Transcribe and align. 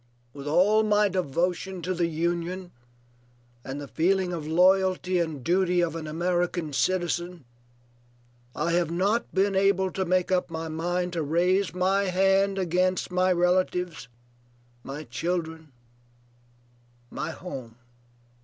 With 0.33 0.47
all 0.47 0.81
my 0.81 1.09
devotion 1.09 1.83
to 1.83 1.93
the 1.93 2.07
Union 2.07 2.71
and 3.63 3.79
the 3.79 3.87
feeling 3.87 4.33
of 4.33 4.47
loyalty 4.47 5.19
and 5.19 5.43
duty 5.43 5.79
of 5.81 5.95
an 5.95 6.07
American 6.07 6.73
citizen, 6.73 7.45
I 8.55 8.71
have 8.71 8.89
not 8.89 9.31
been 9.31 9.55
able 9.55 9.91
to 9.91 10.03
make 10.03 10.31
up 10.31 10.49
my 10.49 10.69
mind 10.69 11.13
to 11.13 11.21
raise 11.21 11.75
my 11.75 12.05
hand 12.05 12.57
against 12.57 13.11
my 13.11 13.31
relatives, 13.31 14.07
my 14.83 15.03
children, 15.03 15.71
my 17.11 17.29
home." 17.29 17.75